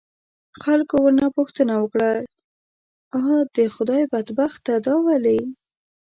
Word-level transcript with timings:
خلکو 0.63 0.95
ورنه 1.01 1.27
پوښتنه 1.37 1.73
وکړه، 1.77 2.11
چې 2.15 2.27
آ 3.21 3.25
د 3.55 3.57
خدای 3.75 4.03
بدبخته 4.13 4.73
دا 4.87 4.95
ولې؟ 5.05 5.39